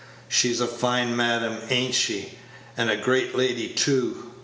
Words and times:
She's 0.27 0.59
a 0.59 0.65
fine 0.65 1.15
madam, 1.15 1.59
a'n't 1.69 1.93
she, 1.93 2.39
and 2.75 2.89
a 2.89 2.97
great 2.97 3.35
lady 3.35 3.67
too? 3.67 4.31